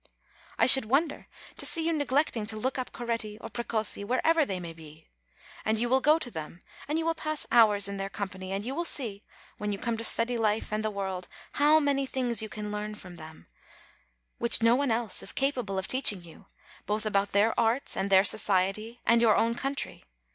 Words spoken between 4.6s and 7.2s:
be! And you will go to them, and you will